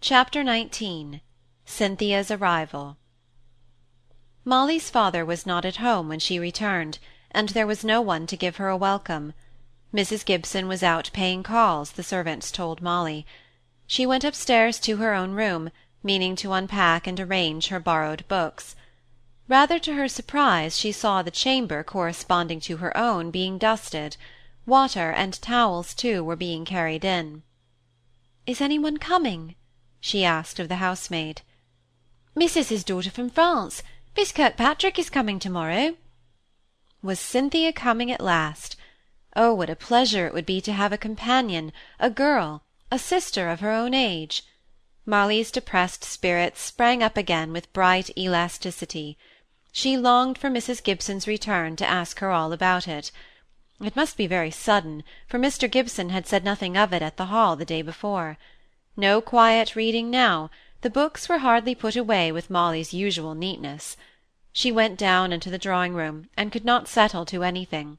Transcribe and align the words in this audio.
Chapter 0.00 0.44
XIX 0.44 1.16
Cynthia's 1.64 2.30
Arrival 2.30 2.98
Molly's 4.44 4.90
father 4.90 5.24
was 5.24 5.44
not 5.44 5.64
at 5.64 5.78
home 5.78 6.08
when 6.08 6.20
she 6.20 6.38
returned, 6.38 7.00
and 7.32 7.48
there 7.48 7.66
was 7.66 7.82
no 7.84 8.00
one 8.00 8.24
to 8.28 8.36
give 8.36 8.58
her 8.58 8.68
a 8.68 8.76
welcome. 8.76 9.34
Mrs. 9.92 10.24
Gibson 10.24 10.68
was 10.68 10.84
out 10.84 11.10
paying 11.12 11.42
calls, 11.42 11.90
the 11.90 12.04
servants 12.04 12.52
told 12.52 12.80
Molly. 12.80 13.26
She 13.88 14.06
went 14.06 14.22
upstairs 14.22 14.78
to 14.82 14.98
her 14.98 15.14
own 15.14 15.32
room, 15.32 15.68
meaning 16.04 16.36
to 16.36 16.52
unpack 16.52 17.08
and 17.08 17.18
arrange 17.18 17.66
her 17.66 17.80
borrowed 17.80 18.24
books. 18.28 18.76
Rather 19.48 19.80
to 19.80 19.94
her 19.94 20.06
surprise, 20.06 20.78
she 20.78 20.92
saw 20.92 21.22
the 21.22 21.32
chamber 21.32 21.82
corresponding 21.82 22.60
to 22.60 22.76
her 22.76 22.96
own 22.96 23.32
being 23.32 23.58
dusted; 23.58 24.16
water 24.64 25.10
and 25.10 25.42
towels, 25.42 25.92
too, 25.92 26.22
were 26.22 26.36
being 26.36 26.64
carried 26.64 27.04
in. 27.04 27.42
"Is 28.46 28.60
any 28.60 28.78
one 28.78 28.98
coming?" 28.98 29.56
She 30.00 30.24
asked 30.24 30.60
of 30.60 30.68
the 30.68 30.76
housemaid. 30.76 31.42
"Missis's 32.34 32.84
daughter 32.84 33.10
from 33.10 33.28
France. 33.28 33.82
Miss 34.16 34.30
Kirkpatrick 34.30 34.98
is 34.98 35.10
coming 35.10 35.38
to-morrow." 35.40 35.96
Was 37.02 37.18
Cynthia 37.18 37.72
coming 37.72 38.10
at 38.12 38.20
last? 38.20 38.76
Oh, 39.34 39.52
what 39.54 39.70
a 39.70 39.74
pleasure 39.74 40.26
it 40.26 40.34
would 40.34 40.46
be 40.46 40.60
to 40.60 40.72
have 40.72 40.92
a 40.92 40.98
companion, 40.98 41.72
a 41.98 42.10
girl, 42.10 42.62
a 42.90 42.98
sister 42.98 43.48
of 43.48 43.60
her 43.60 43.72
own 43.72 43.92
age! 43.92 44.44
Molly's 45.04 45.50
depressed 45.50 46.04
spirits 46.04 46.60
sprang 46.60 47.02
up 47.02 47.16
again 47.16 47.52
with 47.52 47.72
bright 47.72 48.10
elasticity. 48.16 49.18
She 49.72 49.96
longed 49.96 50.38
for 50.38 50.48
Mrs. 50.48 50.82
Gibson's 50.82 51.26
return 51.26 51.76
to 51.76 51.86
ask 51.86 52.20
her 52.20 52.30
all 52.30 52.52
about 52.52 52.86
it. 52.86 53.10
It 53.80 53.96
must 53.96 54.16
be 54.16 54.26
very 54.26 54.50
sudden, 54.50 55.02
for 55.26 55.38
Mr. 55.38 55.70
Gibson 55.70 56.10
had 56.10 56.26
said 56.26 56.44
nothing 56.44 56.76
of 56.76 56.92
it 56.92 57.02
at 57.02 57.16
the 57.16 57.26
Hall 57.26 57.56
the 57.56 57.64
day 57.64 57.82
before. 57.82 58.38
No 59.00 59.20
quiet 59.20 59.76
reading 59.76 60.10
now, 60.10 60.50
the 60.80 60.90
books 60.90 61.28
were 61.28 61.38
hardly 61.38 61.76
put 61.76 61.94
away 61.94 62.32
with 62.32 62.50
Molly's 62.50 62.92
usual 62.92 63.36
neatness. 63.36 63.96
She 64.52 64.72
went 64.72 64.98
down 64.98 65.32
into 65.32 65.50
the 65.50 65.56
drawing-room, 65.56 66.28
and 66.36 66.50
could 66.50 66.64
not 66.64 66.88
settle 66.88 67.24
to 67.26 67.44
anything. 67.44 67.98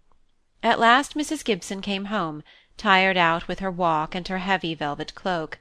At 0.62 0.78
last 0.78 1.16
Mrs. 1.16 1.46
Gibson 1.46 1.80
came 1.80 2.06
home, 2.06 2.44
tired 2.76 3.16
out 3.16 3.48
with 3.48 3.60
her 3.60 3.72
walk 3.72 4.14
and 4.14 4.28
her 4.28 4.40
heavy 4.40 4.76
velvet 4.76 5.16
cloak. 5.16 5.58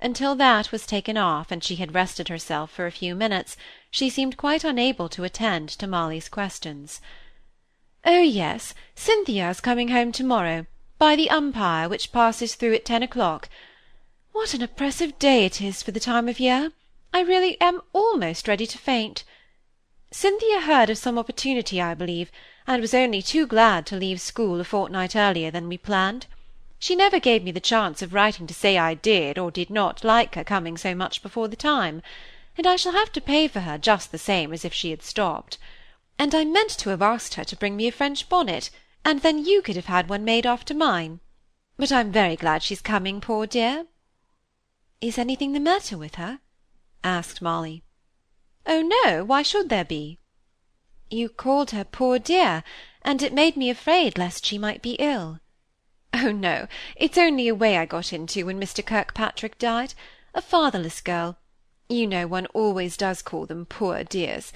Until 0.00 0.36
that 0.36 0.70
was 0.70 0.86
taken 0.86 1.16
off, 1.16 1.50
and 1.50 1.64
she 1.64 1.74
had 1.74 1.92
rested 1.92 2.28
herself 2.28 2.70
for 2.70 2.86
a 2.86 2.92
few 2.92 3.16
minutes, 3.16 3.56
she 3.90 4.08
seemed 4.08 4.36
quite 4.36 4.62
unable 4.62 5.08
to 5.08 5.24
attend 5.24 5.70
to 5.70 5.88
Molly's 5.88 6.28
questions. 6.28 7.00
"Oh 8.04 8.20
yes, 8.22 8.74
Cynthia's 8.94 9.60
coming 9.60 9.88
home 9.88 10.12
to-morrow, 10.12 10.66
by 10.98 11.16
the 11.16 11.30
Umpire, 11.30 11.88
which 11.88 12.12
passes 12.12 12.54
through 12.54 12.74
at 12.74 12.84
ten 12.84 13.02
o'clock. 13.02 13.48
What 14.38 14.54
an 14.54 14.62
oppressive 14.62 15.18
day 15.18 15.44
it 15.44 15.60
is 15.60 15.82
for 15.82 15.90
the 15.90 15.98
time 15.98 16.28
of 16.28 16.38
year! 16.38 16.70
I 17.12 17.22
really 17.22 17.60
am 17.60 17.80
almost 17.92 18.46
ready 18.46 18.68
to 18.68 18.78
faint. 18.78 19.24
Cynthia 20.12 20.60
heard 20.60 20.88
of 20.88 20.96
some 20.96 21.18
opportunity, 21.18 21.82
I 21.82 21.94
believe, 21.94 22.30
and 22.64 22.80
was 22.80 22.94
only 22.94 23.20
too 23.20 23.48
glad 23.48 23.84
to 23.86 23.96
leave 23.96 24.20
school 24.20 24.60
a 24.60 24.64
fortnight 24.64 25.16
earlier 25.16 25.50
than 25.50 25.68
we 25.68 25.76
planned. 25.76 26.28
She 26.78 26.94
never 26.94 27.18
gave 27.18 27.42
me 27.42 27.50
the 27.50 27.58
chance 27.58 28.00
of 28.00 28.14
writing 28.14 28.46
to 28.46 28.54
say 28.54 28.78
I 28.78 28.94
did 28.94 29.38
or 29.38 29.50
did 29.50 29.70
not 29.70 30.04
like 30.04 30.36
her 30.36 30.44
coming 30.44 30.76
so 30.76 30.94
much 30.94 31.20
before 31.20 31.48
the 31.48 31.56
time, 31.56 32.00
and 32.56 32.64
I 32.64 32.76
shall 32.76 32.92
have 32.92 33.10
to 33.14 33.20
pay 33.20 33.48
for 33.48 33.60
her 33.60 33.76
just 33.76 34.12
the 34.12 34.18
same 34.18 34.52
as 34.52 34.64
if 34.64 34.72
she 34.72 34.90
had 34.90 35.02
stopped. 35.02 35.58
And 36.16 36.32
I 36.32 36.44
meant 36.44 36.70
to 36.78 36.90
have 36.90 37.02
asked 37.02 37.34
her 37.34 37.44
to 37.44 37.56
bring 37.56 37.76
me 37.76 37.88
a 37.88 37.92
French 37.92 38.28
bonnet, 38.28 38.70
and 39.04 39.20
then 39.22 39.44
you 39.44 39.62
could 39.62 39.74
have 39.74 39.86
had 39.86 40.08
one 40.08 40.24
made 40.24 40.46
after 40.46 40.74
mine. 40.74 41.18
But 41.76 41.90
I'm 41.90 42.12
very 42.12 42.36
glad 42.36 42.62
she's 42.62 42.80
coming, 42.80 43.20
poor 43.20 43.44
dear." 43.44 43.86
"Is 45.00 45.16
anything 45.16 45.52
the 45.52 45.60
matter 45.60 45.96
with 45.96 46.16
her?" 46.16 46.40
asked 47.04 47.40
Molly. 47.40 47.84
"Oh 48.66 48.82
no, 48.82 49.22
why 49.22 49.42
should 49.42 49.68
there 49.68 49.84
be?" 49.84 50.18
"You 51.08 51.28
called 51.28 51.70
her 51.70 51.84
poor 51.84 52.18
dear, 52.18 52.64
and 53.02 53.22
it 53.22 53.32
made 53.32 53.56
me 53.56 53.70
afraid 53.70 54.18
lest 54.18 54.44
she 54.44 54.58
might 54.58 54.82
be 54.82 54.94
ill." 54.94 55.38
"Oh 56.12 56.32
no, 56.32 56.66
it's 56.96 57.16
only 57.16 57.46
a 57.46 57.54
way 57.54 57.78
I 57.78 57.86
got 57.86 58.12
into 58.12 58.44
when 58.46 58.58
Mr. 58.58 58.84
Kirkpatrick 58.84 59.56
died. 59.56 59.94
A 60.34 60.42
fatherless 60.42 61.00
girl. 61.00 61.38
You 61.88 62.08
know 62.08 62.26
one 62.26 62.46
always 62.46 62.96
does 62.96 63.22
call 63.22 63.46
them 63.46 63.66
poor 63.66 64.02
dears. 64.02 64.52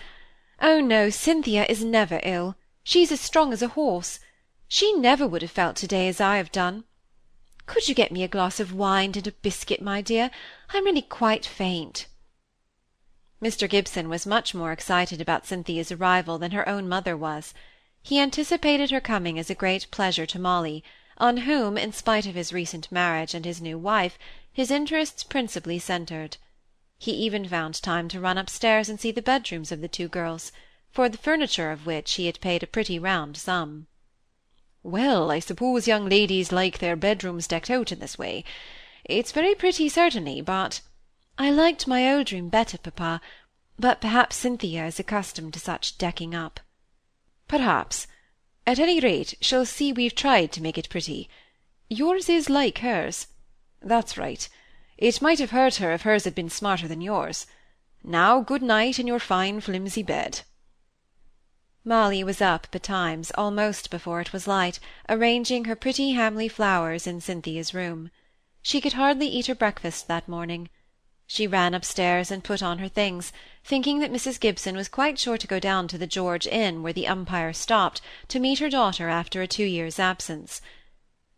Oh 0.61 0.81
no, 0.81 1.09
Cynthia 1.09 1.67
is 1.67 1.85
never 1.85 2.19
ill. 2.25 2.57
She's 2.83 3.13
as 3.13 3.21
strong 3.21 3.53
as 3.53 3.63
a 3.63 3.69
horse. 3.79 4.19
She 4.67 4.93
never 4.93 5.29
would 5.29 5.43
have 5.43 5.53
felt 5.53 5.77
to-day 5.77 6.09
as 6.09 6.21
I 6.21 6.39
have 6.39 6.51
done. 6.51 6.83
Could 7.67 7.89
you 7.89 7.95
get 7.95 8.11
me 8.11 8.25
a 8.25 8.29
glass 8.29 8.59
of 8.59 8.73
wine 8.73 9.13
and 9.15 9.27
a 9.27 9.33
biscuit, 9.33 9.81
my 9.81 10.01
dear? 10.01 10.31
I'm 10.71 10.85
really 10.85 11.03
quite 11.03 11.47
faint." 11.47 12.07
Mr. 13.41 13.69
Gibson 13.69 14.09
was 14.09 14.27
much 14.27 14.53
more 14.53 14.73
excited 14.73 15.21
about 15.21 15.47
Cynthia's 15.47 15.93
arrival 15.93 16.39
than 16.39 16.51
her 16.51 16.69
own 16.69 16.89
mother 16.89 17.17
was. 17.17 17.55
He 18.03 18.19
anticipated 18.19 18.91
her 18.91 19.01
coming 19.01 19.39
as 19.39 19.49
a 19.49 19.55
great 19.55 19.91
pleasure 19.91 20.27
to 20.27 20.39
Molly, 20.39 20.83
on 21.19 21.39
whom, 21.39 21.79
in 21.79 21.93
spite 21.93 22.27
of 22.27 22.35
his 22.35 22.53
recent 22.53 22.91
marriage 22.91 23.33
and 23.33 23.45
his 23.45 23.61
new 23.61 23.79
wife, 23.79 24.19
his 24.53 24.71
interests 24.71 25.23
principally 25.23 25.79
centred. 25.79 26.37
He 26.99 27.13
even 27.13 27.49
found 27.49 27.81
time 27.81 28.09
to 28.09 28.21
run 28.21 28.39
upstairs 28.39 28.89
and 28.89 28.99
see 28.99 29.13
the 29.13 29.23
bedrooms 29.23 29.71
of 29.71 29.81
the 29.81 29.89
two 29.89 30.09
girls, 30.09 30.51
for 30.91 31.09
the 31.09 31.19
furniture 31.19 31.71
of 31.71 31.87
which 31.87 32.15
he 32.15 32.27
had 32.27 32.41
paid 32.41 32.63
a 32.63 32.67
pretty 32.67 32.99
round 32.99 33.37
sum. 33.37 33.87
Well, 34.83 35.31
I 35.31 35.39
suppose 35.39 35.87
young 35.87 36.09
ladies 36.09 36.51
like 36.51 36.79
their 36.79 36.97
bedrooms 36.97 37.47
decked 37.47 37.71
out 37.71 37.93
in 37.93 38.01
this 38.01 38.19
way. 38.19 38.45
It's 39.05 39.33
very 39.33 39.55
pretty, 39.55 39.89
certainly, 39.89 40.41
but 40.41 40.81
I 41.39 41.51
liked 41.51 41.87
my 41.87 42.13
old 42.13 42.33
room 42.33 42.49
better, 42.49 42.79
papa, 42.79 43.21
but 43.79 44.01
perhaps 44.01 44.37
Cynthia 44.37 44.87
is 44.87 44.99
accustomed 44.99 45.55
to 45.55 45.61
such 45.61 45.99
decking 45.99 46.35
up. 46.35 46.61
Perhaps. 47.49 48.07
At 48.67 48.79
any 48.79 49.01
rate, 49.01 49.35
she'll 49.41 49.67
see 49.67 49.93
we've 49.93 50.15
tried 50.15 50.53
to 50.53 50.63
make 50.63 50.79
it 50.79 50.89
pretty. 50.89 51.29
Yours 51.89 52.29
is 52.29 52.51
like 52.51 52.79
hers. 52.79 53.29
That's 53.81 54.19
right. 54.19 54.49
It 54.99 55.23
might 55.23 55.39
have 55.39 55.51
hurt 55.51 55.77
her 55.77 55.93
if 55.93 56.03
hers 56.03 56.25
had 56.25 56.35
been 56.35 56.51
smarter 56.51 56.87
than 56.87 57.01
yours. 57.01 57.47
Now, 58.05 58.41
good 58.41 58.63
night 58.63 58.99
in 58.99 59.07
your 59.07 59.19
fine 59.19 59.61
flimsy 59.61 60.03
bed. 60.03 60.43
Molly 61.85 62.23
was 62.23 62.41
up 62.41 62.71
betimes, 62.71 63.33
almost 63.35 63.91
before 63.91 64.21
it 64.21 64.33
was 64.33 64.47
light, 64.47 64.79
arranging 65.09 65.65
her 65.65 65.75
pretty 65.75 66.13
Hamley 66.13 66.47
flowers 66.47 67.09
in 67.09 67.21
Cynthia's 67.21 67.75
room. 67.75 68.13
She 68.63 68.81
could 68.81 68.93
hardly 68.93 69.27
eat 69.27 69.49
her 69.49 69.55
breakfast 69.57 70.07
that 70.07 70.29
morning. 70.29 70.69
She 71.27 71.49
ran 71.49 71.75
upstairs 71.75 72.31
and 72.31 72.45
put 72.45 72.63
on 72.63 72.79
her 72.79 72.89
things, 72.89 73.33
thinking 73.65 73.99
that 73.99 74.13
Mrs. 74.13 74.39
Gibson 74.39 74.77
was 74.77 74.89
quite 74.89 75.19
sure 75.19 75.37
to 75.37 75.47
go 75.49 75.59
down 75.59 75.89
to 75.89 75.99
the 75.99 76.07
George 76.07 76.47
Inn, 76.47 76.85
where 76.85 76.93
the 76.93 77.09
Umpire 77.09 77.53
stopped, 77.53 78.01
to 78.29 78.39
meet 78.39 78.61
her 78.61 78.71
daughter 78.71 79.09
after 79.09 79.43
a 79.43 79.49
two 79.49 79.65
years' 79.65 79.99
absence. 79.99 80.61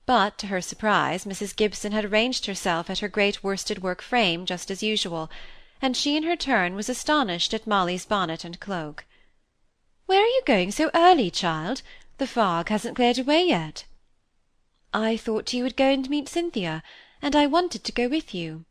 But, 0.05 0.37
to 0.39 0.49
her 0.49 0.61
surprise, 0.61 1.25
Mrs. 1.25 1.57
Gibson 1.57 1.93
had 1.93 2.05
arranged 2.05 2.45
herself 2.45 2.91
at 2.91 2.99
her 2.99 3.09
great 3.09 3.43
worsted-work 3.43 4.03
frame 4.03 4.45
just 4.45 4.71
as 4.71 4.83
usual, 4.83 5.31
and 5.81 5.97
she 5.97 6.19
in 6.19 6.25
her 6.25 6.37
turn 6.37 6.75
was 6.75 6.91
astonished 6.91 7.55
at 7.55 7.67
Molly's 7.67 8.05
bonnet 8.05 8.45
and 8.45 8.61
cloak. 8.61 9.07
Where 10.07 10.23
are 10.23 10.27
you 10.27 10.43
going 10.45 10.71
so 10.71 10.91
early, 10.93 11.31
child? 11.31 11.81
The 12.19 12.27
fog 12.27 12.69
hasn't 12.69 12.97
cleared 12.97 13.19
away 13.19 13.47
yet." 13.47 13.87
"I 14.93 15.17
thought 15.17 15.55
you 15.55 15.63
would 15.63 15.77
go 15.79 15.89
and 15.89 16.11
meet 16.11 16.29
Cynthia, 16.29 16.83
and 17.23 17.35
I 17.35 17.47
wanted 17.47 17.85
to 17.85 17.93
go 17.93 18.07
with 18.07 18.35
you." 18.35 18.67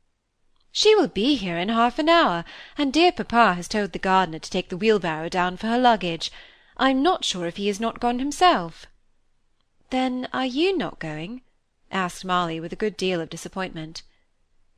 "She 0.72 0.94
will 0.94 1.08
be 1.08 1.34
here 1.34 1.58
in 1.58 1.70
half 1.70 1.98
an 1.98 2.08
hour, 2.08 2.46
and 2.78 2.94
dear 2.94 3.12
papa 3.12 3.56
has 3.56 3.68
told 3.68 3.94
the 3.94 3.98
gardener 3.98 4.38
to 4.38 4.50
take 4.52 4.70
the 4.70 4.78
wheelbarrow 4.78 5.28
down 5.28 5.58
for 5.58 5.66
her 5.66 5.80
luggage. 5.80 6.32
I'm 6.78 7.02
not 7.02 7.26
sure 7.26 7.48
if 7.48 7.58
he 7.58 7.66
has 7.66 7.80
not 7.80 8.00
gone 8.00 8.20
himself." 8.20 8.86
"Then 9.90 10.28
are 10.34 10.46
you 10.46 10.78
not 10.78 11.00
going?" 11.00 11.42
asked 11.90 12.24
Molly 12.24 12.60
with 12.60 12.74
a 12.74 12.76
good 12.84 12.96
deal 12.96 13.20
of 13.20 13.32
disappointment. 13.32 14.04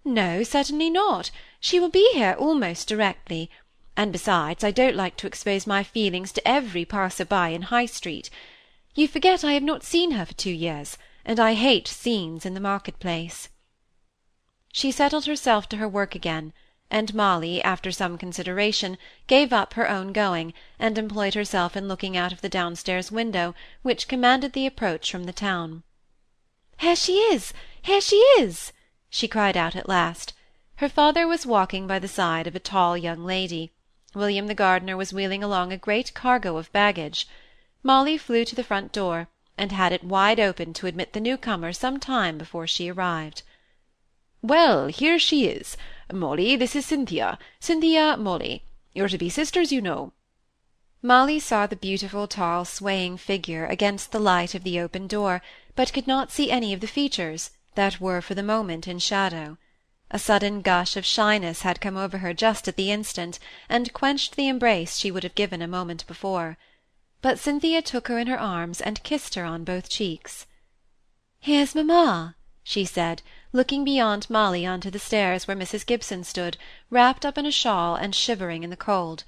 "No, 0.05 0.41
certainly 0.43 0.89
not. 0.89 1.31
She 1.59 1.81
will 1.81 1.89
be 1.89 2.09
here 2.13 2.37
almost 2.39 2.87
directly 2.87 3.49
and 3.97 4.11
besides, 4.11 4.63
I 4.63 4.71
don't 4.71 4.95
like 4.95 5.15
to 5.17 5.27
expose 5.27 5.65
my 5.65 5.83
feelings 5.83 6.31
to 6.33 6.47
every 6.47 6.85
passer-by 6.85 7.49
in 7.49 7.63
High 7.63 7.85
Street. 7.85 8.29
You 8.93 9.07
forget 9.07 9.43
I 9.43 9.53
have 9.53 9.63
not 9.63 9.83
seen 9.83 10.11
her 10.11 10.25
for 10.25 10.33
two 10.33 10.51
years, 10.51 10.97
and 11.23 11.39
I 11.39 11.53
hate 11.53 11.87
scenes 11.87 12.45
in 12.45 12.53
the 12.53 12.59
market-place." 12.59 13.49
She 14.71 14.91
settled 14.91 15.25
herself 15.25 15.69
to 15.69 15.77
her 15.77 15.87
work 15.87 16.15
again, 16.15 16.53
and 16.91 17.13
Molly, 17.13 17.63
after 17.63 17.91
some 17.91 18.17
consideration, 18.17 18.97
gave 19.27 19.51
up 19.51 19.73
her 19.73 19.89
own 19.89 20.13
going, 20.13 20.53
and 20.77 20.97
employed 20.97 21.33
herself 21.33 21.75
in 21.75 21.87
looking 21.87 22.15
out 22.15 22.31
of 22.31 22.41
the 22.41 22.49
downstairs 22.49 23.11
window, 23.11 23.55
which 23.81 24.07
commanded 24.07 24.53
the 24.53 24.67
approach 24.67 25.09
from 25.09 25.23
the 25.23 25.33
town. 25.33 25.83
"Here 26.77 26.95
she 26.95 27.13
is! 27.13 27.53
Here 27.81 28.01
she 28.01 28.17
is!" 28.39 28.71
she 29.09 29.27
cried 29.27 29.57
out 29.57 29.75
at 29.75 29.89
last. 29.89 30.33
Her 30.75 30.89
father 30.89 31.25
was 31.27 31.45
walking 31.45 31.87
by 31.87 31.99
the 31.99 32.07
side 32.07 32.47
of 32.47 32.55
a 32.55 32.59
tall 32.59 32.97
young 32.97 33.23
lady. 33.23 33.71
William 34.15 34.47
the 34.47 34.55
gardener 34.55 34.95
was 34.95 35.13
wheeling 35.13 35.43
along 35.43 35.71
a 35.71 35.77
great 35.77 36.13
cargo 36.13 36.57
of 36.57 36.71
baggage. 36.71 37.27
Molly 37.83 38.17
flew 38.17 38.45
to 38.45 38.55
the 38.55 38.63
front 38.63 38.91
door, 38.91 39.27
and 39.57 39.71
had 39.71 39.91
it 39.91 40.03
wide 40.03 40.39
open 40.39 40.73
to 40.73 40.87
admit 40.87 41.13
the 41.13 41.19
new 41.19 41.37
comer 41.37 41.73
some 41.73 41.99
time 41.99 42.37
before 42.37 42.65
she 42.65 42.89
arrived. 42.89 43.43
"Well, 44.41 44.87
here 44.87 45.19
she 45.19 45.47
is. 45.47 45.75
Molly, 46.11 46.55
this 46.55 46.75
is 46.75 46.85
Cynthia. 46.85 47.37
Cynthia, 47.59 48.15
Molly. 48.17 48.63
You're 48.93 49.09
to 49.09 49.17
be 49.17 49.29
sisters, 49.29 49.71
you 49.71 49.81
know. 49.81 50.13
Molly 51.01 51.39
saw 51.39 51.67
the 51.67 51.75
beautiful, 51.75 52.27
tall, 52.27 52.65
swaying 52.65 53.17
figure 53.17 53.65
against 53.65 54.11
the 54.11 54.19
light 54.19 54.55
of 54.55 54.63
the 54.63 54.79
open 54.79 55.07
door, 55.07 55.41
but 55.75 55.93
could 55.93 56.07
not 56.07 56.31
see 56.31 56.49
any 56.49 56.73
of 56.73 56.79
the 56.79 56.87
features, 56.87 57.51
that 57.75 57.99
were 57.99 58.21
for 58.21 58.33
the 58.33 58.41
moment 58.41 58.87
in 58.87 58.97
shadow. 58.99 59.57
A 60.11 60.19
sudden 60.19 60.61
gush 60.61 60.95
of 60.95 61.03
shyness 61.03 61.63
had 61.63 61.81
come 61.81 61.97
over 61.97 62.19
her 62.19 62.31
just 62.31 62.67
at 62.67 62.75
the 62.75 62.91
instant, 62.91 63.39
and 63.67 63.91
quenched 63.91 64.35
the 64.35 64.47
embrace 64.47 64.97
she 64.97 65.09
would 65.09 65.23
have 65.23 65.33
given 65.33 65.63
a 65.63 65.67
moment 65.67 66.05
before. 66.05 66.59
But 67.23 67.39
Cynthia 67.39 67.81
took 67.81 68.07
her 68.07 68.19
in 68.19 68.27
her 68.27 68.39
arms 68.39 68.79
and 68.81 69.01
kissed 69.01 69.33
her 69.33 69.43
on 69.45 69.63
both 69.63 69.89
cheeks. 69.89 70.45
"Here's 71.39 71.73
mamma," 71.73 72.35
she 72.63 72.85
said, 72.85 73.23
looking 73.51 73.83
beyond 73.83 74.29
Molly 74.29 74.63
on 74.63 74.79
to 74.81 74.91
the 74.91 74.99
stairs 74.99 75.47
where 75.47 75.57
Mrs. 75.57 75.83
Gibson 75.83 76.23
stood, 76.23 76.57
wrapped 76.91 77.25
up 77.25 77.35
in 77.35 77.47
a 77.47 77.51
shawl 77.51 77.95
and 77.95 78.13
shivering 78.13 78.61
in 78.61 78.69
the 78.69 78.77
cold. 78.77 79.23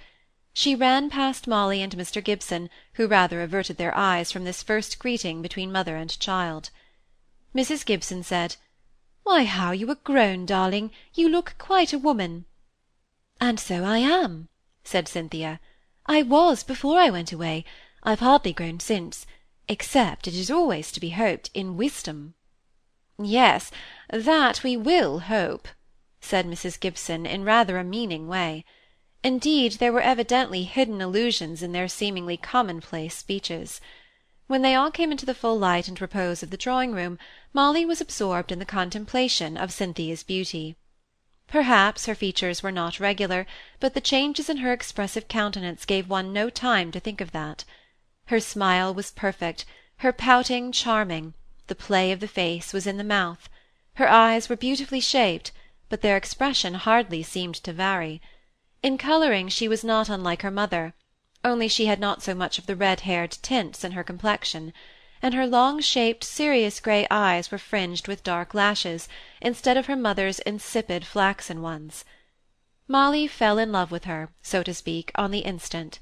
She 0.54 0.76
ran 0.76 1.10
past 1.10 1.48
Molly 1.48 1.82
and 1.82 1.96
Mr. 1.98 2.24
Gibson, 2.24 2.70
who 2.94 3.08
rather 3.08 3.42
averted 3.42 3.78
their 3.78 3.98
eyes 3.98 4.32
from 4.32 4.44
this 4.44 4.62
first 4.62 5.00
greeting 5.00 5.42
between 5.42 5.72
mother 5.72 5.96
and 5.96 6.20
child. 6.20 6.70
Mrs. 7.56 7.84
Gibson 7.84 8.22
said, 8.22 8.58
"Why, 9.30 9.44
how 9.44 9.72
you 9.74 9.92
are 9.92 9.96
grown, 9.96 10.46
darling! 10.46 10.90
You 11.14 11.28
look 11.28 11.56
quite 11.58 11.92
a 11.92 12.00
woman." 12.00 12.46
"And 13.42 13.60
so 13.60 13.84
I 13.84 13.98
am," 13.98 14.48
said 14.86 15.10
Cynthia. 15.10 15.60
"I 16.06 16.22
was 16.24 16.64
before 16.64 16.98
I 16.98 17.10
went 17.10 17.34
away. 17.34 17.66
I've 18.04 18.22
hardly 18.22 18.54
grown 18.54 18.80
since, 18.80 19.28
except, 19.68 20.30
it 20.30 20.34
is 20.34 20.50
always 20.50 20.94
to 20.94 21.02
be 21.02 21.10
hoped, 21.10 21.50
in 21.54 21.76
wisdom." 21.76 22.36
"Yes, 23.22 23.70
that 24.10 24.64
we 24.64 24.78
will 24.78 25.20
hope," 25.20 25.68
said 26.22 26.46
Mrs. 26.48 26.80
Gibson, 26.80 27.26
in 27.26 27.44
rather 27.44 27.78
a 27.78 27.84
meaning 27.84 28.30
way. 28.30 28.64
Indeed, 29.26 29.74
there 29.74 29.92
were 29.92 30.00
evidently 30.00 30.64
hidden 30.64 31.02
allusions 31.02 31.62
in 31.62 31.74
their 31.74 31.90
seemingly 31.90 32.38
commonplace 32.38 33.18
speeches. 33.18 33.82
When 34.48 34.62
they 34.62 34.76
all 34.76 34.92
came 34.92 35.12
into 35.12 35.26
the 35.26 35.34
full 35.34 35.60
light 35.60 35.90
and 35.90 36.00
repose 36.00 36.42
of 36.42 36.52
the 36.52 36.58
drawing-room, 36.58 37.20
Molly 37.52 37.86
was 37.86 38.00
absorbed 38.00 38.52
in 38.52 38.60
the 38.60 38.66
contemplation 38.66 39.58
of 39.58 39.74
Cynthia's 39.74 40.24
beauty. 40.24 40.78
Perhaps 41.48 42.06
her 42.06 42.16
features 42.16 42.64
were 42.64 42.72
not 42.72 43.00
regular, 43.00 43.46
but 43.82 43.94
the 43.94 44.02
changes 44.02 44.50
in 44.50 44.58
her 44.58 44.72
expressive 44.72 45.28
countenance 45.28 45.86
gave 45.86 46.10
one 46.10 46.32
no 46.32 46.50
time 46.50 46.92
to 46.92 47.00
think 47.00 47.20
of 47.20 47.32
that. 47.34 47.66
Her 48.28 48.40
smile 48.40 48.94
was 48.94 49.12
perfect, 49.12 49.66
her 49.98 50.14
pouting 50.14 50.72
charming, 50.72 51.34
the 51.68 51.76
play 51.76 52.14
of 52.14 52.22
the 52.22 52.28
face 52.28 52.72
was 52.72 52.88
in 52.88 52.98
the 52.98 53.04
mouth. 53.04 53.50
Her 53.96 54.10
eyes 54.10 54.48
were 54.48 54.56
beautifully 54.56 55.02
shaped, 55.02 55.52
but 55.90 56.02
their 56.02 56.16
expression 56.16 56.76
hardly 56.76 57.22
seemed 57.22 57.56
to 57.56 57.74
vary. 57.74 58.22
In 58.82 58.98
colouring 58.98 59.50
she 59.50 59.68
was 59.68 59.84
not 59.84 60.08
unlike 60.08 60.42
her 60.42 60.52
mother, 60.52 60.94
only 61.48 61.70
she 61.70 61.86
had 61.86 62.00
not 62.00 62.22
so 62.22 62.36
much 62.36 62.60
of 62.60 62.66
the 62.66 62.76
red-haired 62.76 63.32
tints 63.42 63.86
in 63.86 63.94
her 63.94 64.04
complexion, 64.04 64.74
and 65.22 65.34
her 65.34 65.48
long-shaped, 65.48 66.24
serious 66.24 66.80
grey 66.82 67.08
eyes 67.10 67.50
were 67.50 67.58
fringed 67.58 68.08
with 68.08 68.24
dark 68.24 68.54
lashes, 68.54 69.08
instead 69.42 69.78
of 69.78 69.86
her 69.86 69.96
mother's 69.96 70.40
insipid 70.40 71.06
flaxen 71.06 71.62
ones. 71.62 72.04
Molly 72.86 73.28
fell 73.28 73.58
in 73.58 73.72
love 73.72 73.92
with 73.92 74.04
her, 74.04 74.30
so 74.42 74.62
to 74.62 74.74
speak, 74.74 75.10
on 75.16 75.32
the 75.32 75.40
instant. 75.40 76.00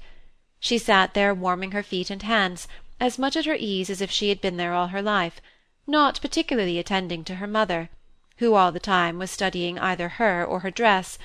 She 0.58 0.78
sat 0.78 1.14
there 1.14 1.32
warming 1.32 1.70
her 1.70 1.82
feet 1.82 2.10
and 2.10 2.22
hands, 2.22 2.66
as 2.98 3.18
much 3.18 3.36
at 3.36 3.46
her 3.46 3.56
ease 3.56 3.88
as 3.88 4.00
if 4.00 4.10
she 4.10 4.28
had 4.30 4.40
been 4.40 4.56
there 4.56 4.74
all 4.74 4.88
her 4.88 5.02
life, 5.02 5.40
not 5.86 6.20
particularly 6.20 6.78
attending 6.78 7.22
to 7.24 7.36
her 7.36 7.46
mother, 7.46 7.88
who 8.38 8.54
all 8.54 8.72
the 8.72 8.80
time 8.80 9.18
was 9.18 9.30
studying 9.30 9.78
either 9.78 10.08
her 10.08 10.44
or 10.44 10.60
her 10.60 10.70
dress, 10.72 11.18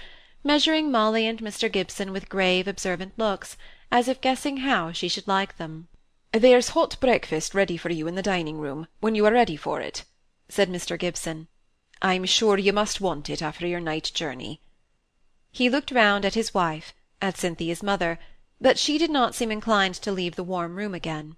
measuring 0.44 0.92
Molly 0.92 1.26
and 1.26 1.40
Mr. 1.40 1.72
Gibson 1.72 2.12
with 2.12 2.30
grave, 2.30 2.68
observant 2.68 3.14
looks, 3.18 3.58
as 3.92 4.08
if 4.08 4.22
guessing 4.22 4.58
how 4.58 4.92
she 4.92 5.08
should 5.08 5.28
like 5.28 5.58
them. 5.58 5.88
"There's 6.32 6.70
hot 6.70 6.98
breakfast 7.02 7.54
ready 7.54 7.76
for 7.76 7.90
you 7.90 8.08
in 8.08 8.16
the 8.16 8.22
dining-room, 8.22 8.88
when 9.02 9.16
you 9.16 9.26
are 9.26 9.34
ready 9.34 9.58
for 9.58 9.82
it," 9.82 10.06
said 10.48 10.70
Mr. 10.70 10.98
Gibson. 10.98 11.48
"I'm 12.02 12.26
sure 12.26 12.58
you 12.58 12.72
must 12.72 13.02
want 13.02 13.30
it 13.30 13.42
after 13.42 13.68
your 13.68 13.82
night 13.82 14.12
journey." 14.14 14.62
He 15.52 15.70
looked 15.70 15.92
round 15.92 16.24
at 16.24 16.36
his 16.36 16.54
wife, 16.54 16.94
at 17.22 17.38
Cynthia's 17.38 17.84
mother, 17.84 18.18
but 18.62 18.80
she 18.80 18.98
did 18.98 19.12
not 19.12 19.36
seem 19.36 19.52
inclined 19.52 19.96
to 19.96 20.12
leave 20.12 20.36
the 20.36 20.44
warm 20.44 20.78
room 20.78 20.96
again. 20.96 21.36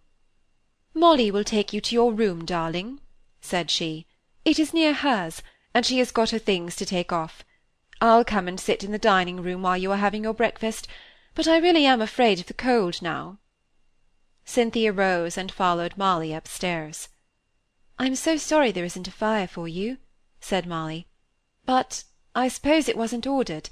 "Molly 0.94 1.32
will 1.32 1.44
take 1.44 1.74
you 1.74 1.82
to 1.82 1.96
your 1.96 2.14
room, 2.14 2.46
darling," 2.46 3.00
said 3.42 3.72
she. 3.72 4.06
"It 4.46 4.60
is 4.60 4.74
near 4.76 4.94
hers, 4.94 5.42
and 5.74 5.86
she 5.86 5.98
has 5.98 6.12
got 6.12 6.30
her 6.30 6.40
things 6.40 6.76
to 6.76 6.86
take 6.86 7.12
off. 7.12 7.44
I'll 8.00 8.24
come 8.24 8.48
and 8.48 8.60
sit 8.60 8.84
in 8.84 8.92
the 8.92 9.00
dining-room 9.00 9.64
while 9.64 9.78
you 9.78 9.92
are 9.92 9.98
having 9.98 10.24
your 10.24 10.36
breakfast, 10.36 10.88
but 11.36 11.48
I 11.48 11.58
really 11.58 11.86
am 11.86 12.00
afraid 12.00 12.40
of 12.40 12.46
the 12.46 12.54
cold 12.54 13.02
now." 13.02 13.40
Cynthia 14.46 14.92
rose 14.92 15.38
and 15.38 15.52
followed 15.52 15.98
Molly 15.98 16.32
upstairs. 16.32 17.10
"I'm 17.98 18.16
so 18.16 18.38
sorry 18.38 18.72
there 18.72 18.86
isn't 18.86 19.08
a 19.08 19.12
fire 19.12 19.48
for 19.48 19.68
you," 19.68 19.98
said 20.40 20.68
Molly. 20.68 21.08
"But 21.66 22.04
I 22.36 22.48
suppose 22.48 22.88
it 22.88 22.98
wasn't 22.98 23.26
ordered, 23.26 23.70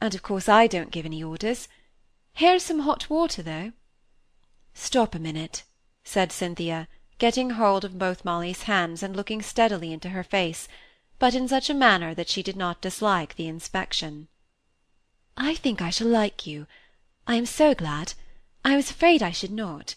and 0.00 0.14
of 0.14 0.22
course 0.22 0.48
I 0.48 0.66
don't 0.66 0.90
give 0.90 1.06
any 1.06 1.22
orders. 1.22 1.68
Here's 2.32 2.64
some 2.64 2.80
hot 2.80 3.08
water, 3.08 3.42
though." 3.42 3.72
"Stop 4.72 5.14
a 5.14 5.20
minute," 5.20 5.62
said 6.02 6.32
Cynthia, 6.32 6.88
getting 7.18 7.50
hold 7.50 7.84
of 7.84 7.98
both 7.98 8.24
Molly's 8.24 8.62
hands 8.62 9.02
and 9.02 9.14
looking 9.14 9.40
steadily 9.40 9.92
into 9.92 10.08
her 10.08 10.24
face 10.24 10.66
but 11.20 11.34
in 11.34 11.46
such 11.46 11.70
a 11.70 11.74
manner 11.74 12.12
that 12.12 12.28
she 12.28 12.42
did 12.42 12.56
not 12.56 12.80
dislike 12.80 13.36
the 13.36 13.46
inspection. 13.46 14.28
"I 15.36 15.54
think 15.54 15.80
I 15.80 15.90
shall 15.90 16.08
like 16.08 16.46
you. 16.46 16.66
I 17.26 17.36
am 17.36 17.46
so 17.46 17.74
glad. 17.74 18.14
I 18.64 18.76
was 18.76 18.90
afraid 18.90 19.22
I 19.22 19.30
should 19.30 19.50
not. 19.50 19.94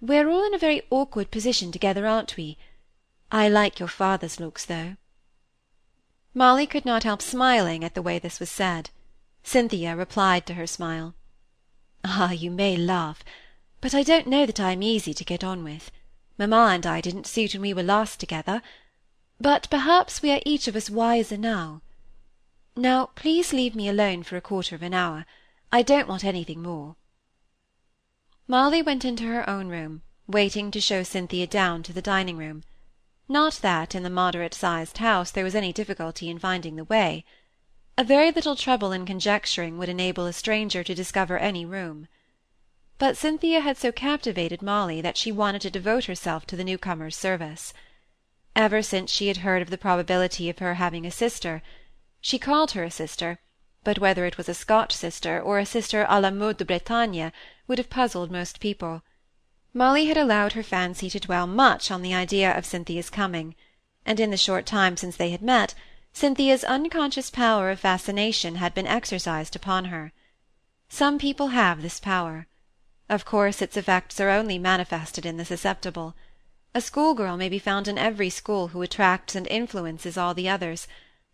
We're 0.00 0.28
all 0.28 0.46
in 0.46 0.54
a 0.54 0.58
very 0.58 0.82
awkward 0.90 1.30
position 1.30 1.72
together, 1.72 2.06
aren't 2.06 2.36
we? 2.36 2.56
I 3.30 3.48
like 3.48 3.78
your 3.78 3.88
father's 3.88 4.40
looks, 4.40 4.64
though." 4.64 4.96
Molly 6.32 6.66
could 6.66 6.84
not 6.84 7.02
help 7.02 7.20
smiling 7.20 7.84
at 7.84 7.94
the 7.94 8.02
way 8.02 8.18
this 8.18 8.40
was 8.40 8.50
said. 8.50 8.90
Cynthia 9.42 9.96
replied 9.96 10.46
to 10.46 10.54
her 10.54 10.66
smile. 10.66 11.14
"Ah, 12.04 12.30
you 12.30 12.50
may 12.50 12.76
laugh, 12.76 13.22
but 13.80 13.94
I 13.94 14.02
don't 14.02 14.26
know 14.26 14.46
that 14.46 14.60
I 14.60 14.72
am 14.72 14.82
easy 14.82 15.12
to 15.12 15.24
get 15.24 15.44
on 15.44 15.64
with. 15.64 15.90
Mamma 16.38 16.70
and 16.72 16.86
I 16.86 17.00
didn't 17.00 17.26
suit 17.26 17.52
when 17.54 17.62
we 17.62 17.74
were 17.74 17.82
last 17.82 18.20
together. 18.20 18.62
But 19.40 19.68
perhaps 19.70 20.22
we 20.22 20.30
are 20.30 20.40
each 20.46 20.68
of 20.68 20.76
us 20.76 20.88
wiser 20.88 21.36
now. 21.36 21.82
Now 22.76 23.06
please 23.14 23.52
leave 23.52 23.74
me 23.74 23.88
alone 23.88 24.22
for 24.22 24.36
a 24.36 24.40
quarter 24.40 24.74
of 24.74 24.82
an 24.82 24.94
hour. 24.94 25.26
I 25.70 25.82
don't 25.82 26.08
want 26.08 26.24
anything 26.24 26.62
more." 26.62 26.96
Molly 28.46 28.80
went 28.80 29.04
into 29.04 29.24
her 29.24 29.48
own 29.48 29.68
room, 29.68 30.02
waiting 30.26 30.70
to 30.70 30.80
show 30.80 31.02
Cynthia 31.02 31.46
down 31.46 31.82
to 31.82 31.92
the 31.92 32.00
dining-room. 32.00 32.62
Not 33.28 33.54
that 33.60 33.94
in 33.94 34.02
the 34.02 34.08
moderate-sized 34.08 34.98
house 34.98 35.30
there 35.30 35.44
was 35.44 35.54
any 35.54 35.72
difficulty 35.72 36.30
in 36.30 36.38
finding 36.38 36.76
the 36.76 36.84
way. 36.84 37.24
A 37.98 38.04
very 38.04 38.30
little 38.30 38.56
trouble 38.56 38.92
in 38.92 39.04
conjecturing 39.04 39.76
would 39.76 39.90
enable 39.90 40.24
a 40.24 40.32
stranger 40.32 40.82
to 40.82 40.94
discover 40.94 41.36
any 41.36 41.66
room. 41.66 42.08
But 42.96 43.16
Cynthia 43.16 43.60
had 43.60 43.76
so 43.76 43.92
captivated 43.92 44.62
Molly 44.62 45.00
that 45.02 45.16
she 45.16 45.30
wanted 45.30 45.60
to 45.62 45.70
devote 45.70 46.06
herself 46.06 46.46
to 46.46 46.56
the 46.56 46.64
newcomer's 46.64 47.16
service 47.16 47.74
ever 48.56 48.82
since 48.82 49.10
she 49.10 49.28
had 49.28 49.38
heard 49.38 49.62
of 49.62 49.70
the 49.70 49.78
probability 49.78 50.48
of 50.48 50.58
her 50.58 50.74
having 50.74 51.04
a 51.04 51.10
sister. 51.10 51.62
She 52.20 52.38
called 52.38 52.72
her 52.72 52.84
a 52.84 52.90
sister, 52.90 53.38
but 53.84 53.98
whether 53.98 54.24
it 54.24 54.36
was 54.36 54.48
a 54.48 54.54
Scotch 54.54 54.92
sister 54.92 55.40
or 55.40 55.58
a 55.58 55.66
sister 55.66 56.04
à 56.10 56.20
la 56.20 56.30
mode 56.30 56.58
de 56.58 56.64
Bretagne 56.64 57.30
would 57.66 57.78
have 57.78 57.90
puzzled 57.90 58.30
most 58.30 58.60
people. 58.60 59.02
Molly 59.72 60.06
had 60.06 60.16
allowed 60.16 60.52
her 60.52 60.62
fancy 60.62 61.08
to 61.10 61.20
dwell 61.20 61.46
much 61.46 61.90
on 61.90 62.02
the 62.02 62.14
idea 62.14 62.56
of 62.56 62.66
Cynthia's 62.66 63.10
coming, 63.10 63.54
and 64.04 64.18
in 64.18 64.30
the 64.30 64.36
short 64.36 64.66
time 64.66 64.96
since 64.96 65.16
they 65.16 65.30
had 65.30 65.42
met, 65.42 65.74
Cynthia's 66.12 66.64
unconscious 66.64 67.30
power 67.30 67.70
of 67.70 67.80
fascination 67.80 68.56
had 68.56 68.74
been 68.74 68.86
exercised 68.86 69.54
upon 69.54 69.86
her. 69.86 70.12
Some 70.88 71.18
people 71.18 71.48
have 71.48 71.82
this 71.82 72.00
power. 72.00 72.46
Of 73.08 73.24
course 73.24 73.62
its 73.62 73.76
effects 73.76 74.18
are 74.18 74.30
only 74.30 74.58
manifested 74.58 75.24
in 75.24 75.36
the 75.36 75.44
susceptible. 75.44 76.16
A 76.74 76.80
schoolgirl 76.80 77.36
may 77.36 77.48
be 77.48 77.58
found 77.58 77.88
in 77.88 77.98
every 77.98 78.30
school 78.30 78.68
who 78.68 78.82
attracts 78.82 79.34
and 79.34 79.46
influences 79.46 80.16
all 80.16 80.34
the 80.34 80.48
others, 80.48 80.88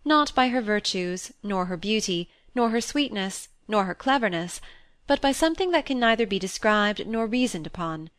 not 0.06 0.34
by 0.34 0.49
her 0.49 0.61
virtues, 0.61 1.32
nor 1.42 1.64
her 1.64 1.78
beauty, 1.78 2.28
nor 2.54 2.68
her 2.68 2.80
sweetness, 2.80 3.49
nor 3.66 3.87
her 3.87 3.94
cleverness, 3.94 4.61
but 5.06 5.18
by 5.18 5.32
something 5.32 5.70
that 5.70 5.87
can 5.87 5.99
neither 5.99 6.26
be 6.26 6.38
described 6.38 7.06
nor 7.06 7.26
reasoned 7.26 7.66
upon. 7.66 8.11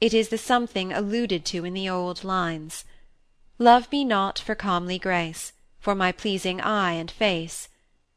It 0.00 0.12
is 0.12 0.30
the 0.30 0.36
something 0.38 0.92
alluded 0.92 1.44
to 1.44 1.64
in 1.64 1.72
the 1.72 1.88
old 1.88 2.24
lines: 2.24 2.84
Love 3.60 3.92
me 3.92 4.02
not 4.04 4.40
for 4.40 4.56
comely 4.56 4.98
grace, 4.98 5.52
For 5.78 5.94
my 5.94 6.10
pleasing 6.10 6.60
eye 6.60 6.94
and 6.94 7.08
face; 7.08 7.68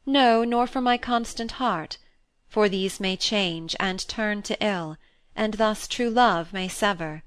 No, 0.07 0.43
nor 0.43 0.65
for 0.65 0.81
my 0.81 0.97
constant 0.97 1.51
heart, 1.61 1.99
For 2.47 2.67
these 2.67 2.99
may 2.99 3.15
change 3.15 3.75
and 3.79 3.99
turn 4.07 4.41
to 4.41 4.57
ill, 4.59 4.97
And 5.35 5.53
thus 5.53 5.87
true 5.87 6.09
love 6.09 6.51
may 6.51 6.67
sever. 6.67 7.21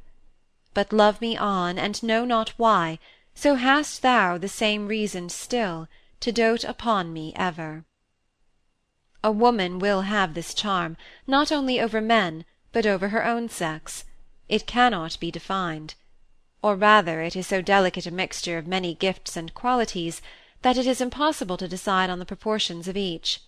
But 0.75 0.93
love 0.93 1.21
me 1.21 1.37
on, 1.37 1.78
and 1.78 2.02
know 2.02 2.25
not 2.25 2.49
why, 2.57 2.99
so 3.37 3.55
hast 3.55 4.00
thou 4.00 4.38
the 4.38 4.49
same 4.49 4.88
reason 4.88 5.28
still, 5.28 5.87
to 6.21 6.33
dote 6.33 6.64
upon 6.64 7.12
me 7.12 7.35
ever. 7.37 7.85
A 9.23 9.31
woman 9.31 9.78
will 9.78 10.00
have 10.02 10.33
this 10.33 10.55
charm, 10.55 10.97
not 11.26 11.52
only 11.52 11.78
over 11.78 12.00
men, 12.00 12.47
but 12.73 12.87
over 12.87 13.11
her 13.11 13.25
own 13.25 13.50
sex. 13.50 14.05
It 14.49 14.66
cannot 14.66 15.21
be 15.21 15.31
defined. 15.31 15.95
Or 16.62 16.76
rather, 16.76 17.21
it 17.21 17.37
is 17.37 17.47
so 17.47 17.61
delicate 17.61 18.07
a 18.07 18.11
mixture 18.11 18.57
of 18.57 18.66
many 18.66 18.95
gifts 18.95 19.37
and 19.37 19.52
qualities, 19.52 20.23
that 20.62 20.78
it 20.78 20.87
is 20.87 21.02
impossible 21.02 21.59
to 21.59 21.69
decide 21.69 22.09
on 22.09 22.19
the 22.19 22.25
proportions 22.25 22.88
of 22.88 22.97
each. 22.97 23.40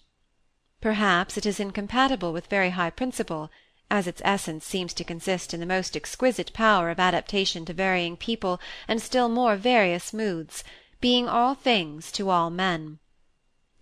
Perhaps 0.83 1.39
it 1.39 1.47
is 1.47 1.59
incompatible 1.59 2.35
with 2.35 2.47
very 2.49 2.71
high 2.71 2.91
principle, 2.91 3.51
as 3.91 4.07
its 4.07 4.21
essence 4.25 4.67
seems 4.67 4.93
to 4.93 5.05
consist 5.05 5.55
in 5.55 5.61
the 5.61 5.67
most 5.67 5.97
exquisite 5.97 6.53
power 6.53 6.91
of 6.91 7.01
adaptation 7.01 7.65
to 7.65 7.73
varying 7.73 8.17
people 8.17 8.61
and 8.87 9.01
still 9.01 9.29
more 9.29 9.57
various 9.57 10.13
moods, 10.13 10.63
being 11.01 11.29
all 11.29 11.55
things 11.55 12.13
to 12.13 12.29
all 12.29 12.51
men. 12.51 12.99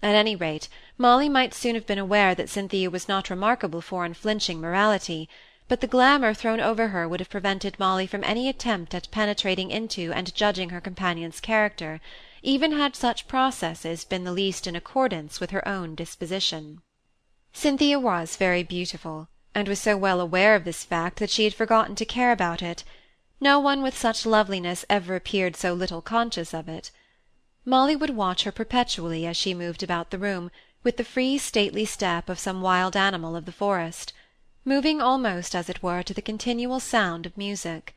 At 0.03 0.15
any 0.15 0.37
rate, 0.37 0.69
Molly 0.99 1.29
might 1.29 1.55
soon 1.55 1.75
have 1.75 1.87
been 1.87 1.99
aware 1.99 2.35
that 2.35 2.49
Cynthia 2.49 2.91
was 2.91 3.09
not 3.09 3.31
remarkable 3.31 3.81
for 3.81 4.05
unflinching 4.05 4.61
morality, 4.61 5.29
but 5.69 5.81
the 5.81 5.89
glamour 5.89 6.33
thrown 6.33 6.61
over 6.61 6.89
her 6.89 7.09
would 7.09 7.19
have 7.19 7.31
prevented 7.31 7.79
Molly 7.79 8.07
from 8.07 8.23
any 8.23 8.49
attempt 8.49 8.95
at 8.95 9.11
penetrating 9.11 9.71
into 9.71 10.13
and 10.13 10.33
judging 10.35 10.69
her 10.69 10.81
companion's 10.81 11.41
character, 11.41 12.01
even 12.43 12.71
had 12.71 12.95
such 12.95 13.27
processes 13.27 14.05
been 14.05 14.23
the 14.23 14.31
least 14.31 14.69
in 14.69 14.77
accordance 14.77 15.41
with 15.41 15.51
her 15.51 15.67
own 15.67 15.97
disposition. 15.97 16.81
Cynthia 17.53 17.99
was 17.99 18.37
very 18.37 18.63
beautiful, 18.63 19.29
and 19.57 19.69
was 19.69 19.81
so 19.81 19.97
well 19.97 20.21
aware 20.21 20.55
of 20.55 20.65
this 20.65 20.85
fact 20.85 21.19
that 21.19 21.31
she 21.31 21.45
had 21.45 21.55
forgotten 21.55 21.95
to 21.95 22.05
care 22.05 22.31
about 22.31 22.61
it. 22.61 22.85
No 23.41 23.59
one 23.59 23.81
with 23.81 23.97
such 23.97 24.27
loveliness 24.27 24.85
ever 24.91 25.17
appeared 25.17 25.57
so 25.57 25.73
little 25.73 26.03
conscious 26.03 26.53
of 26.53 26.69
it. 26.69 26.91
Molly 27.65 27.97
would 27.97 28.11
watch 28.11 28.43
her 28.43 28.53
perpetually 28.53 29.27
as 29.27 29.35
she 29.35 29.55
moved 29.55 29.83
about 29.83 30.11
the 30.11 30.19
room, 30.19 30.51
with 30.85 30.99
the 30.99 31.05
free 31.05 31.39
stately 31.39 31.87
step 31.87 32.29
of 32.29 32.39
some 32.39 32.61
wild 32.61 32.95
animal 32.97 33.35
of 33.35 33.47
the 33.47 33.51
forest, 33.51 34.13
moving 34.63 35.01
almost 35.01 35.55
as 35.55 35.71
it 35.71 35.83
were 35.83 36.03
to 36.03 36.13
the 36.13 36.21
continual 36.21 36.79
sound 36.79 37.25
of 37.25 37.39
music. 37.39 37.97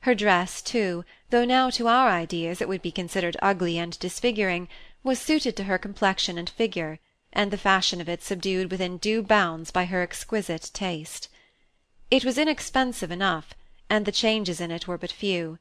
Her 0.00 0.16
dress, 0.16 0.60
too, 0.60 1.04
though 1.30 1.44
now 1.44 1.70
to 1.70 1.86
our 1.86 2.08
ideas 2.08 2.60
it 2.60 2.66
would 2.68 2.82
be 2.82 2.90
considered 2.90 3.36
ugly 3.40 3.78
and 3.78 3.96
disfiguring, 4.00 4.66
was 5.04 5.20
suited 5.20 5.54
to 5.58 5.64
her 5.64 5.78
complexion 5.78 6.38
and 6.38 6.50
figure, 6.50 6.98
and 7.32 7.50
the 7.50 7.58
fashion 7.58 8.00
of 8.00 8.08
it 8.08 8.22
subdued 8.22 8.70
within 8.70 8.98
due 8.98 9.22
bounds 9.22 9.70
by 9.70 9.84
her 9.86 10.02
exquisite 10.02 10.70
taste. 10.74 11.28
It 12.10 12.24
was 12.24 12.36
inexpensive 12.38 13.10
enough, 13.10 13.54
and 13.88 14.04
the 14.04 14.12
changes 14.12 14.60
in 14.60 14.70
it 14.70 14.86
were 14.86 14.98
but 14.98 15.12
few. 15.12 15.58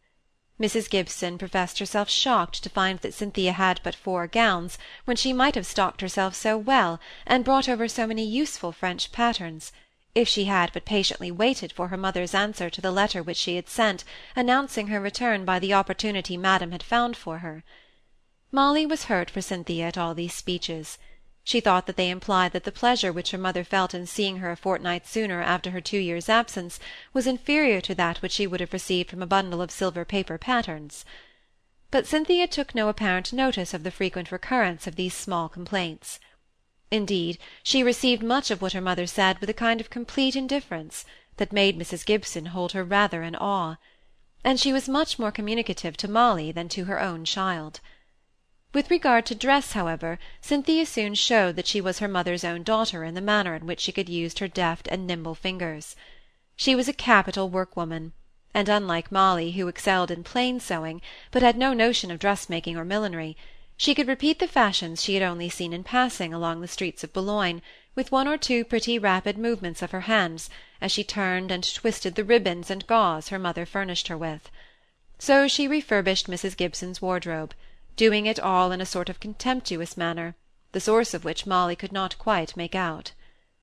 Mrs. 0.59 0.89
Gibson 0.89 1.37
professed 1.37 1.79
herself 1.79 2.09
shocked 2.09 2.61
to 2.61 2.69
find 2.69 2.99
that 2.99 3.13
Cynthia 3.13 3.53
had 3.53 3.79
but 3.83 3.95
four 3.95 4.27
gowns, 4.27 4.77
when 5.05 5.17
she 5.17 5.33
might 5.33 5.55
have 5.55 5.65
stocked 5.65 6.01
herself 6.01 6.35
so 6.35 6.57
well, 6.57 6.99
and 7.25 7.43
brought 7.43 7.67
over 7.67 7.87
so 7.87 8.05
many 8.05 8.23
useful 8.23 8.71
French 8.71 9.11
patterns, 9.11 9.71
if 10.13 10.27
she 10.27 10.45
had 10.45 10.71
but 10.73 10.85
patiently 10.85 11.31
waited 11.31 11.71
for 11.71 11.87
her 11.87 11.97
mother's 11.97 12.35
answer 12.35 12.69
to 12.69 12.81
the 12.81 12.91
letter 12.91 13.23
which 13.23 13.37
she 13.37 13.55
had 13.55 13.69
sent, 13.69 14.03
announcing 14.35 14.87
her 14.87 14.99
return 14.99 15.45
by 15.45 15.57
the 15.57 15.73
opportunity 15.73 16.37
madam 16.37 16.71
had 16.71 16.83
found 16.83 17.15
for 17.15 17.39
her. 17.39 17.63
Molly 18.51 18.85
was 18.85 19.05
hurt 19.05 19.29
for 19.29 19.41
Cynthia 19.41 19.87
at 19.87 19.97
all 19.97 20.13
these 20.13 20.33
speeches. 20.33 20.97
She 21.43 21.59
thought 21.59 21.87
that 21.87 21.95
they 21.97 22.11
implied 22.11 22.51
that 22.53 22.65
the 22.65 22.71
pleasure 22.71 23.11
which 23.11 23.31
her 23.31 23.37
mother 23.37 23.63
felt 23.63 23.95
in 23.95 24.05
seeing 24.05 24.37
her 24.37 24.51
a 24.51 24.55
fortnight 24.55 25.07
sooner 25.07 25.41
after 25.41 25.71
her 25.71 25.81
two 25.81 25.97
years' 25.97 26.29
absence 26.29 26.79
was 27.13 27.25
inferior 27.25 27.81
to 27.81 27.95
that 27.95 28.21
which 28.21 28.33
she 28.33 28.45
would 28.45 28.59
have 28.59 28.73
received 28.73 29.09
from 29.09 29.23
a 29.23 29.27
bundle 29.27 29.61
of 29.61 29.71
silver 29.71 30.05
paper 30.05 30.37
patterns. 30.37 31.03
But 31.89 32.05
Cynthia 32.05 32.45
took 32.47 32.75
no 32.75 32.89
apparent 32.89 33.33
notice 33.33 33.73
of 33.73 33.81
the 33.81 33.89
frequent 33.89 34.31
recurrence 34.31 34.85
of 34.85 34.95
these 34.95 35.15
small 35.15 35.49
complaints. 35.49 36.19
Indeed, 36.91 37.39
she 37.63 37.81
received 37.81 38.21
much 38.21 38.51
of 38.51 38.61
what 38.61 38.73
her 38.73 38.79
mother 38.81 39.07
said 39.07 39.39
with 39.39 39.49
a 39.49 39.53
kind 39.53 39.81
of 39.81 39.89
complete 39.89 40.35
indifference, 40.35 41.05
that 41.37 41.51
made 41.51 41.75
Mrs. 41.79 42.05
Gibson 42.05 42.47
hold 42.47 42.73
her 42.73 42.83
rather 42.83 43.23
in 43.23 43.35
awe; 43.35 43.77
and 44.43 44.59
she 44.59 44.71
was 44.71 44.87
much 44.87 45.17
more 45.17 45.31
communicative 45.31 45.97
to 45.97 46.07
Molly 46.07 46.51
than 46.51 46.69
to 46.69 46.85
her 46.85 47.01
own 47.01 47.25
child. 47.25 47.79
With 48.73 48.89
regard 48.89 49.25
to 49.25 49.35
dress, 49.35 49.73
however, 49.73 50.17
Cynthia 50.39 50.85
soon 50.85 51.13
showed 51.15 51.57
that 51.57 51.67
she 51.67 51.81
was 51.81 51.99
her 51.99 52.07
mother's 52.07 52.45
own 52.45 52.63
daughter 52.63 53.03
in 53.03 53.15
the 53.15 53.19
manner 53.19 53.53
in 53.53 53.65
which 53.65 53.81
she 53.81 53.91
could 53.91 54.07
use 54.07 54.37
her 54.37 54.47
deft 54.47 54.87
and 54.87 55.05
nimble 55.05 55.35
fingers. 55.35 55.93
She 56.55 56.73
was 56.73 56.87
a 56.87 56.93
capital 56.93 57.49
workwoman, 57.49 58.13
and 58.53 58.69
unlike 58.69 59.11
Molly, 59.11 59.51
who 59.51 59.67
excelled 59.67 60.09
in 60.09 60.23
plain 60.23 60.61
sewing, 60.61 61.01
but 61.31 61.41
had 61.41 61.57
no 61.57 61.73
notion 61.73 62.11
of 62.11 62.19
dressmaking 62.19 62.77
or 62.77 62.85
millinery, 62.85 63.35
she 63.75 63.93
could 63.93 64.07
repeat 64.07 64.39
the 64.39 64.47
fashions 64.47 65.03
she 65.03 65.15
had 65.15 65.23
only 65.23 65.49
seen 65.49 65.73
in 65.73 65.83
passing 65.83 66.33
along 66.33 66.61
the 66.61 66.67
streets 66.69 67.03
of 67.03 67.11
Boulogne, 67.11 67.61
with 67.93 68.09
one 68.09 68.25
or 68.25 68.37
two 68.37 68.63
pretty 68.63 68.97
rapid 68.97 69.37
movements 69.37 69.81
of 69.81 69.91
her 69.91 70.07
hands, 70.07 70.49
as 70.79 70.93
she 70.93 71.03
turned 71.03 71.51
and 71.51 71.75
twisted 71.75 72.15
the 72.15 72.23
ribbons 72.23 72.71
and 72.71 72.87
gauze 72.87 73.27
her 73.27 73.39
mother 73.39 73.65
furnished 73.65 74.07
her 74.07 74.17
with. 74.17 74.49
So 75.19 75.49
she 75.49 75.67
refurbished 75.67 76.29
Mrs. 76.29 76.55
Gibson's 76.55 77.01
wardrobe 77.01 77.53
doing 77.95 78.25
it 78.25 78.39
all 78.39 78.71
in 78.71 78.81
a 78.81 78.85
sort 78.85 79.09
of 79.09 79.19
contemptuous 79.19 79.97
manner, 79.97 80.35
the 80.71 80.79
source 80.79 81.13
of 81.13 81.25
which 81.25 81.45
Molly 81.45 81.75
could 81.75 81.91
not 81.91 82.17
quite 82.17 82.55
make 82.55 82.75
out. 82.75 83.11